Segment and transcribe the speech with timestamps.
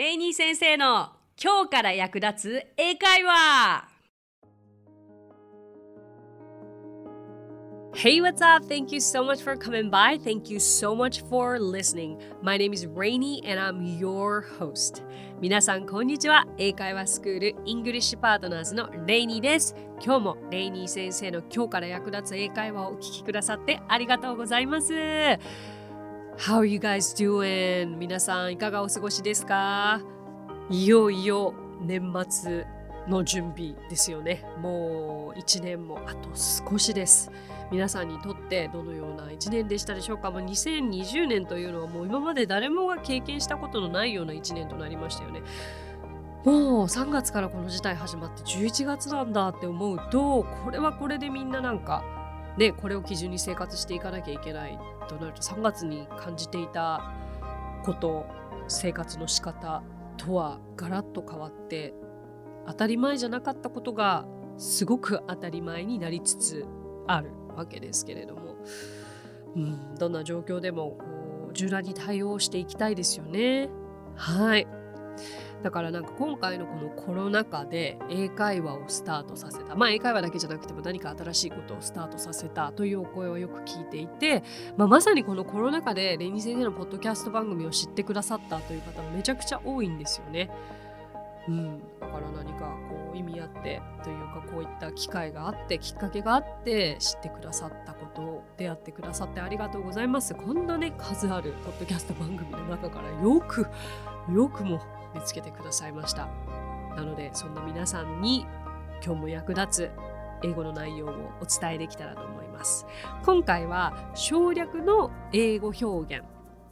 [0.00, 3.86] レイニー先生の今日から役立つ英会話
[7.92, 8.64] Hey, what's up?
[8.66, 10.18] Thank you so much for coming by.
[10.18, 12.18] Thank you so much for listening.
[12.40, 15.02] My name is Rainy and I'm your host.
[15.38, 16.46] 皆さん、こんにちは。
[16.56, 19.76] 英会話スクールイングリッシュパートナーズのレイニーです。
[20.02, 24.94] 今日もレイニー先生の今日から役立つ英会話をお聞きくださってありがとうございます。
[26.40, 27.98] How you guys doing?
[27.98, 30.00] 皆さんいかがお過ごしですか？
[30.70, 31.52] いよいよ
[31.82, 32.64] 年末
[33.08, 34.42] の準備ですよね。
[34.62, 37.30] もう1年もあと少しです。
[37.70, 45.42] 皆さんにとってどのような1年でしたでしょうか、もう2020年というのはもう今まで誰もが経験したことのないような1年となりましたよね。
[46.46, 52.02] もう3月からこの事態始まって11月なんだって思うとこれはこれでみんななんか
[52.56, 57.12] ねこれを基準に生活していかなきゃいけないとなると3月に感じていた
[57.84, 58.26] こと
[58.68, 59.82] 生活の仕方
[60.16, 61.94] とはガラッと変わって
[62.66, 64.26] 当たり前じゃなかったことが
[64.58, 66.66] すごく当たり前になりつつ
[67.06, 68.56] あるわけですけれども、
[69.56, 73.68] うん、どんな状況でもこう柔軟に対応していきたいですよね。
[74.14, 74.66] はい
[75.62, 79.74] だからなんか今回のこのコロナ禍で英会話をスタートさせた。
[79.74, 84.42] まあ英会話だけじゃなくても何か新しいことをスタートさせたというお声をよく聞いていて、
[84.76, 90.50] まあ、まさにこのコロナ禍でレニー先生のポッドキャスト番組を知ってくださったという方めちゃくちゃ多いんですよね。
[91.48, 100.34] うん、だから何かこう意味あってというかこういった機会があってきっかけがあって知ってくださったことを出会ってくださってありがとうございます。
[100.34, 103.66] こんなね数あるポッドキャスト番組の中からよく
[104.32, 104.80] よくも
[105.14, 106.28] 見つけてくださいました
[106.96, 108.46] なのでそんな皆さんに
[109.04, 109.90] 今日も役立つ
[110.42, 112.86] 英語の内容をお伝えできたらと思います
[113.24, 116.24] 今回は省略の英語表現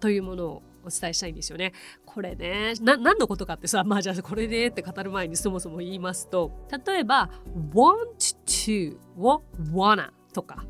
[0.00, 1.72] というものをお伝えしたいんですよね。
[2.04, 6.52] これね、何のことかってさ、まあじゃあこれねって語る前にそもそも言いますと、
[6.86, 7.28] 例えば
[7.74, 10.64] want to を wanna とか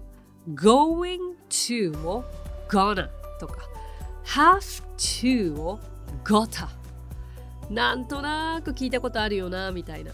[0.55, 1.19] going
[1.51, 2.25] to を
[2.69, 3.09] gonna
[3.39, 3.69] とか
[4.25, 5.79] have to を
[6.25, 6.67] gotta
[7.71, 10.13] なんとなく聞いたことあるよなみたいな。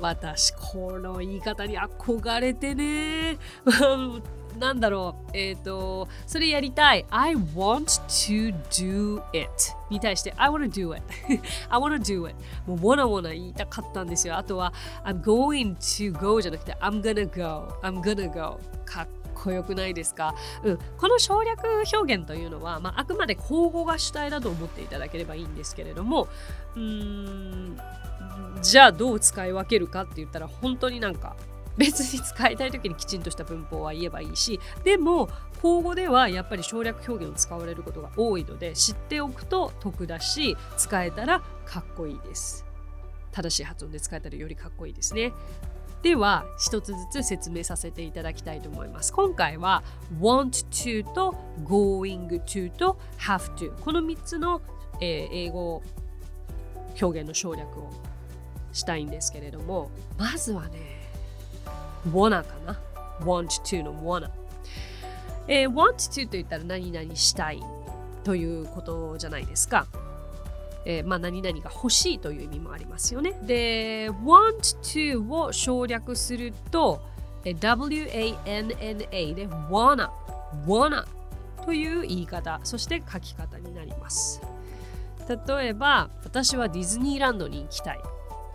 [0.00, 3.38] 私この言い方に憧れてね。
[4.58, 5.30] なんだろう。
[5.32, 7.04] えっ、ー、とそれやりたい。
[7.10, 9.48] I want to do it
[9.90, 11.02] に対して I wanna do it.
[11.68, 12.36] I wanna do it.
[12.66, 14.36] もう wanna wanna 言いたかったんですよ。
[14.36, 14.72] あとは
[15.04, 26.28] I'm going to go じゃなくて I'm gonna go I'm gonna go かっこよくないですか、うん、この省略表現というのは、まあ、あくまで口語が主体だと思っていただければいいんですけれども
[26.74, 27.80] うーん
[28.62, 31.36] じゃあどう使い分けるかって言ったら本当になんか
[31.76, 35.28] 別に使いたい時にきちんとした文法は言えばいいしでも
[35.60, 42.64] 口語ではやっぱり省略表現を使われることが多いので知っておくと得だし使えたらかっこいいです。
[43.32, 45.32] 正しい発音で使えたらよりかっこいいですね。
[46.04, 49.10] では一つずつ説明させていただきたいと思います。
[49.10, 49.82] 今回は
[50.20, 51.34] want to と
[51.64, 54.60] going to と have to この3つの、
[55.00, 55.82] えー、英語
[57.00, 57.90] 表現の省略を
[58.74, 61.08] したいんですけれどもまずはね
[62.10, 62.78] wanna かな。
[63.20, 64.28] want to の wanna、
[65.48, 67.62] えー、want to と言ったら何々したい
[68.24, 69.86] ということじゃないですか。
[70.86, 73.32] えー、まあ、何々が欲しいという意味もありますよね。
[73.42, 77.00] で、want to を省略すると、
[77.44, 80.10] w-a-n-n-a で wanna,
[80.66, 81.04] wanna
[81.64, 84.40] という言い方、そして書き方になります。
[85.48, 88.00] 例えば、私はディズニーランドに行きたい。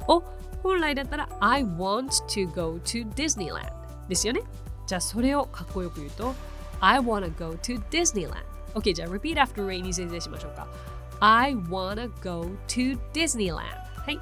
[0.10, 0.24] を
[0.64, 3.72] 本来だったら I want to go to Disneyland
[4.08, 4.42] ですよね。
[4.88, 6.34] じゃあそれをかっこよく言うと
[6.82, 8.44] I wanna go to Disneyland。
[8.74, 10.68] OK、じゃあ repeat after Rainy 先生しましょうか。
[11.20, 13.60] I wanna go to Disneyland
[14.06, 14.20] はい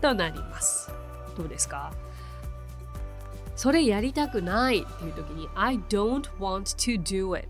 [0.00, 0.90] となります
[1.36, 1.92] どうですか
[3.56, 7.48] それやりたくないっていう時に I don't want to do it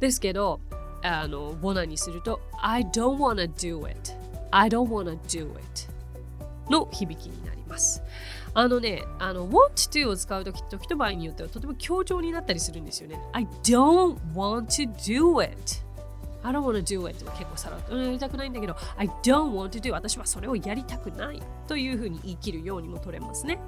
[0.00, 0.60] ですけど
[1.02, 4.12] あのボナにすると I don't wanna do it
[4.50, 5.89] I don't wanna do it
[6.70, 8.02] の響きになります
[8.52, 13.20] あのね、あの、want to を使うとき、時と場合によってはとても強調になったりするんですよね。
[13.32, 15.56] I don't want to do it.
[16.42, 23.58] I don't want to do it 結構さらっとやりたくないんだけど I don't want to do 私はそれをやりたくないというふうに言い切るようにも取れますね。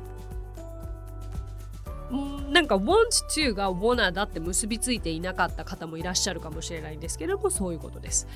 [2.51, 8.27] なんか want to が wanna だって結びついていなかった方もいらっしゃるかもしれないんですけどもそういうことです。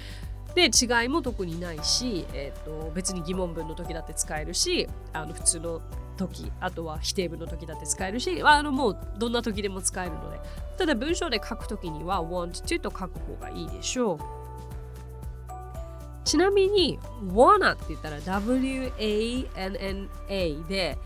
[0.56, 5.82] で違いも特にないし、えーと、別に疑問文の時だって使えるしあの普通の
[6.17, 10.41] 時あとは否定文の時だって使えるしあのもうどんな時でも使えるので。
[10.76, 14.19] ただ文章で書く時には want to と書く方がいいでしょう。
[16.25, 16.99] ちなみに
[17.32, 18.97] wanna って言ったら W-A-N-N-A
[20.69, 20.99] で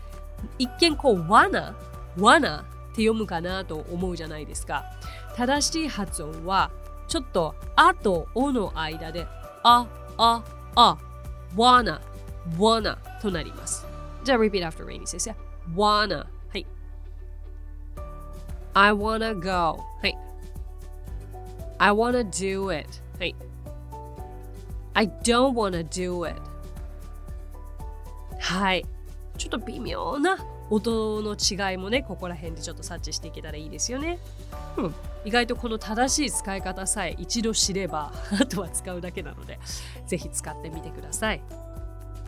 [0.57, 1.73] 一見こう wanna
[2.17, 2.63] wanna っ
[2.95, 4.83] て読むかなと思うじゃないですか。
[5.35, 6.71] 正しい発音は
[7.07, 9.27] ちょっと「あ」と「お」の間で
[9.63, 9.87] 「あ」
[10.17, 10.43] 「あ」
[10.75, 10.97] 「あ」
[11.55, 11.99] 「wanna」
[12.57, 13.85] 「wanna」となります
[14.23, 15.35] じゃあ repeat after Rainy 先生
[15.75, 16.65] wanna はい
[18.73, 20.17] I wanna go はい
[21.77, 22.87] I wanna do it
[23.19, 23.35] はい
[24.93, 26.41] I don't wanna do it
[28.39, 28.85] はい
[29.37, 30.37] ちょっと微妙な
[30.69, 34.19] 音の違いもねここら辺でちょっと察知していけたらいいですよね。
[34.77, 39.59] うん、意外とこの正しい使い方さえ一度知ればあとは使うだけなので
[40.07, 41.41] ぜひ使ってみてください。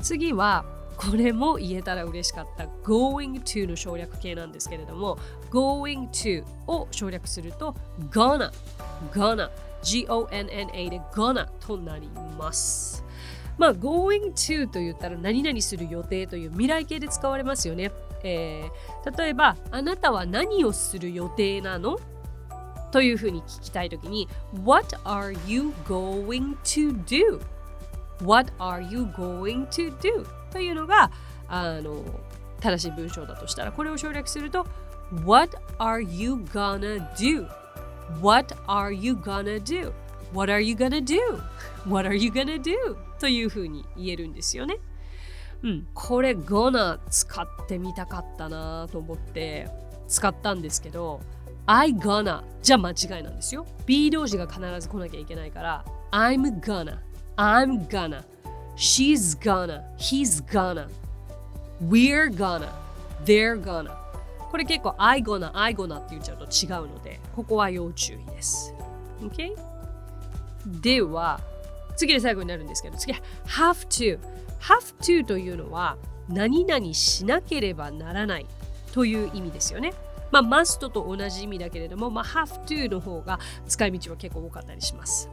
[0.02, 5.18] 次はこれも言えたら嬉しかった going to の省略形なんですけれども
[5.50, 7.76] going to を省略すると
[8.12, 8.52] gonna
[9.12, 9.50] gonna
[9.82, 12.08] G-O-N-N-A で gonna となり
[12.38, 13.04] ます。
[13.58, 17.92] まあ going to と言ったら何々する予定という未来形で使われますよね。
[18.24, 22.00] えー、例えばあなたは何をする予定なの？
[22.94, 24.30] というふうに聞きたいときに
[24.64, 27.42] What are you going to do?
[28.24, 30.24] What are you going to do?
[30.52, 31.10] というのが
[31.48, 32.04] あの
[32.60, 34.68] 正しい文章だとしたらこれを省略すると
[35.26, 37.50] What are you gonna do?
[38.22, 39.92] What are you gonna do?
[40.32, 41.42] What are you gonna do?
[41.90, 42.96] What are you gonna do?
[43.20, 44.78] というふうに言えるんですよね。
[45.64, 49.68] うん、これ gonna 使ってみたかったなと思って
[50.08, 51.22] 使ったんですけど
[51.66, 56.98] I gonna じゃ間違いなんですよ B 同士が必ず来なきゃいけないから I'm gonna
[57.38, 58.24] I'm gonna
[58.76, 60.88] She's gonna He's gonna
[61.82, 62.70] We're gonna
[63.26, 63.92] They're gonna
[64.52, 68.74] これ結構 I gonna I gonna って言っちゃうと違うのでここは要注意です
[69.22, 69.56] OK?
[70.82, 71.40] では
[71.96, 74.20] 次で最後になるんですけど次は have to
[74.60, 75.98] have to というのは
[76.30, 78.46] 何々しなければならない
[78.94, 79.94] という意味ですよね。
[80.34, 85.30] まあ、must と同じ意味だけれども、まあ、have to の方が使い道は結構多かったりします。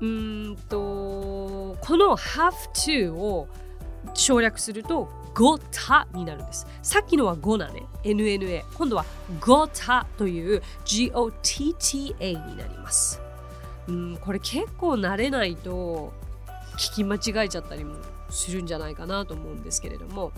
[0.00, 3.46] うんと、この have to を
[4.14, 6.66] 省略すると gota になるんです。
[6.82, 8.64] さっきのは go なね、NNA。
[8.74, 9.04] 今度は
[9.38, 13.20] gota という GOTTA になります。
[13.86, 16.12] うん、これ結構慣れないと
[16.76, 17.94] 聞き間違えちゃったりも
[18.32, 20.32] するんじゃないかなと思うんですけれども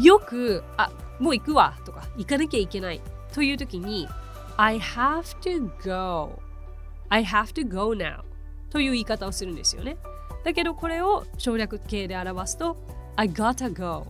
[0.00, 3.00] よく「あもう行くわ」とか「行かなきゃいけない」
[3.34, 4.08] という時に
[4.56, 6.40] 「I have to go」
[7.08, 8.20] 「I have to go now」
[8.70, 9.96] という言い方をするんですよね。
[10.44, 12.76] だけどこれを省略形で表すと
[13.16, 14.06] 「I gotta go」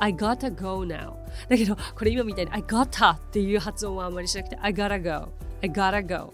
[0.00, 1.14] I gotta go now.
[1.48, 5.28] だけどこれ今みたいに I gotta っていう発音はあんまりしなくて I gotta go.
[5.60, 6.32] I gotta go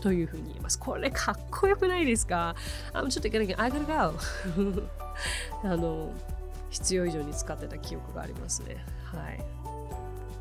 [0.00, 0.78] というふうに言います。
[0.78, 2.54] これかっこよくないですか？
[2.92, 4.82] あちょっといかなきゃ、I gotta go.
[5.64, 6.10] あの、
[6.70, 8.84] 必要以上に使ってた記憶がありますね。
[9.04, 9.44] はい。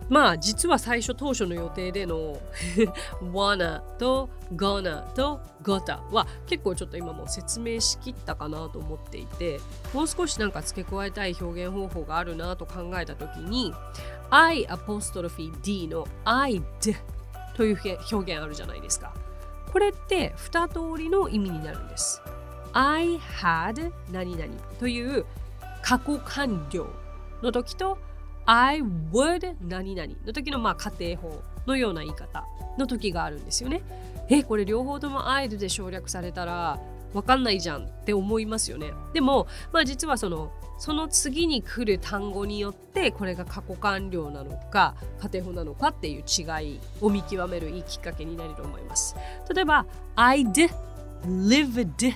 [0.10, 2.40] まあ実は最初当初の予定での
[3.32, 9.60] wanna と gonna と gotta は結構ちょっと今も説明しきったかなと思っていて
[9.94, 13.72] もう少しなんか付け加えたい表現方法があるなと考えた時に
[14.32, 16.64] I apostrophe D の I'd
[17.56, 17.80] という
[18.12, 19.14] 表現あるじゃないですか。
[19.72, 22.22] これって2通りの意味になるんです。
[22.74, 25.26] I had 何々という
[25.82, 26.88] 過去完了
[27.42, 27.98] の時と
[28.46, 32.46] I would 何々の時のまあ家庭法のような言い方
[32.78, 33.82] の時があるんですよね。
[34.30, 36.80] え、これ両方とも I'd で省略されたら
[37.14, 38.92] わかんないじゃんって思いますよね。
[39.14, 49.16] でも、まあ実はそのその次に来る単語によってこれが過去完了なのか家庭法なのかっていう違いを見極めるいいきっかけになると思います。
[49.54, 49.86] 例えば
[50.16, 50.70] I'd
[51.26, 52.14] lived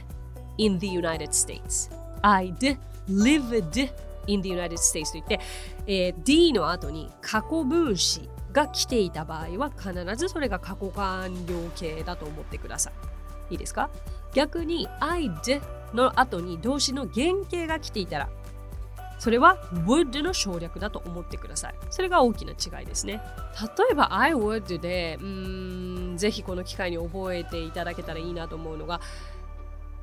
[0.57, 1.89] in the United States
[2.21, 3.89] I'd lived
[4.27, 5.39] in the United States といって、
[5.87, 12.91] えー、D の後に過去分詞が来ていた場合は必ずそれが過去完了形だと思ってくださ
[13.49, 13.53] い。
[13.53, 13.89] いいですか？
[14.33, 15.61] 逆に I'd
[15.93, 18.29] の後に動詞の原型が来ていたら
[19.19, 21.75] それは would の省略だと思ってください。
[21.89, 23.21] それが大きな違いですね。
[23.77, 28.99] 例えば I would で、うーん、ぜひこの機会に覚えていただけたらいいなと思うのが、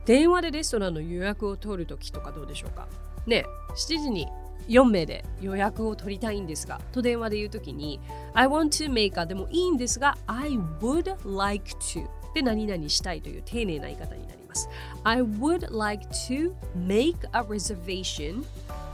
[0.07, 2.89] 電話でレストランの予約を取るときとかどうでしょうか。
[3.27, 4.29] ね、7時に
[4.69, 8.01] 4名で予約を取りたいんですが、と電話で言うときに、
[8.35, 14.69] I want to make a でもいいんですが、I would like to で何々したいという丁寧な言い方になります。
[15.05, 18.45] I would like to make a reservation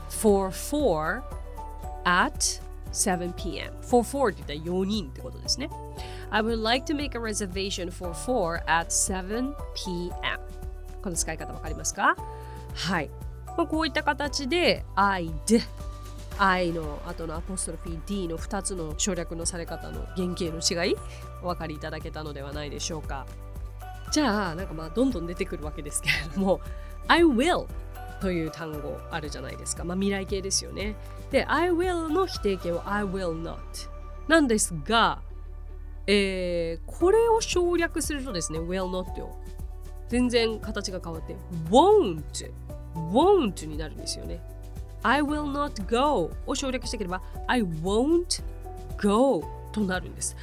[0.09, 1.21] for four
[2.03, 2.61] at
[2.91, 3.71] 7 p.m.
[3.81, 5.69] for four って言ったら4人ってことですね。
[6.29, 10.46] I would like to make a reservation for four at 7 p.m.
[11.07, 12.17] この使い方わかりますか？
[12.75, 13.09] はい。
[13.57, 15.61] まあ、こういった形で I'd
[16.37, 20.95] I の後のアポストロフィー D の2つの省略のされ方の原型の違い
[21.41, 23.25] お分かりいただけたのではないでしょうか。
[24.11, 26.59] じゃあなんかまあどんどん出てくるわけですけれども
[27.07, 27.67] I will
[28.19, 29.85] という単語あるじゃないですか。
[29.85, 30.97] まあ未来形ですよね。
[31.31, 33.55] で I will の否定形は I will not
[34.27, 35.21] なんですが、
[36.05, 39.39] えー、これを省略するとですね will not を
[40.09, 41.35] 全然形が変わって
[41.69, 42.51] won't
[42.95, 44.39] won't になるんですよね
[45.03, 48.41] I will not go を省略してければ I won't
[49.01, 50.35] go となるんです。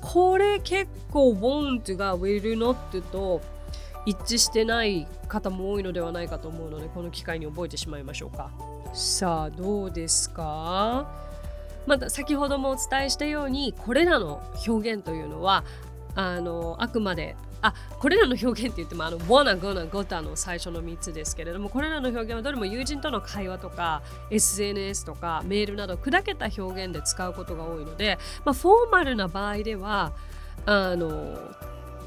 [0.00, 3.40] これ結構 won't が will not と
[4.04, 8.50] 一致してない方も多いのではないかと思うのでこの機会に覚えてしまいましょうか。
[8.92, 11.10] さあどうですか？
[11.86, 15.64] また先ほどもお伝えしたようにこれらの表現というのは
[16.14, 30.12] あのあくまであこれらの表現って言ってもあの wanna go な gota の最初の3つですけれどもこれらの表現はどれも友人との会話とか SNS とかメールなど砕けた表現で使うことが多いので、まあ、フォーマルな場合では
[30.66, 31.38] あの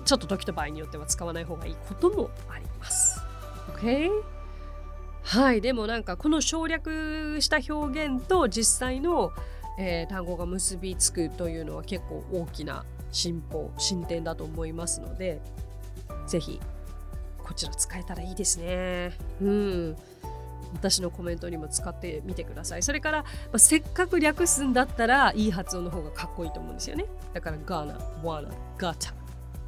[0.06, 3.22] ちょっと時と場合によっては使わない方がいいこともあります。
[3.74, 4.10] OK?
[5.24, 9.32] はいでもなんかこの省略した表現と実際の、
[9.77, 15.42] えー、単語が結びつくというのは結構大きな進歩進展だと思いますので
[16.28, 16.60] 是非
[17.50, 19.12] こちら使えたらいいですね。
[19.42, 19.98] うん。
[20.74, 22.84] 私のコメントにも使ってみてください。
[22.84, 27.06] それから、まあ、せっかく略すんだったらいい発音の方がかっこいいと思うんですよね。
[27.34, 29.19] だからガーナ、ワーナ、ガータ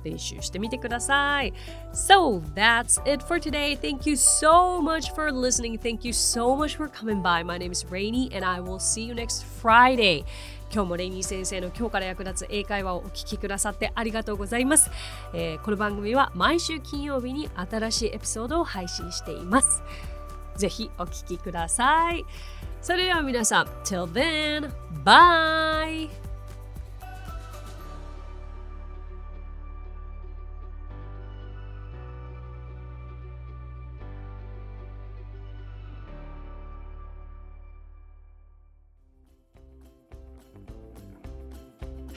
[0.04, 1.54] 練習してみてください。
[1.94, 3.78] So that's it for today.
[3.80, 5.78] Thank you so much for listening.
[5.78, 7.44] Thank you so much for coming by.
[7.46, 10.26] My name is Rainy and I will see you next Friday.
[10.74, 14.90] 今日もレイニー先生の今日から役立つ英会話をお聞きくださってありがとうございます、
[15.34, 19.84] えー、この番組は毎週金曜日に新しいエピソードを配信しています
[20.56, 22.26] ぜひお聞きください
[22.82, 24.72] それでは皆さん Till then,
[25.04, 26.21] bye!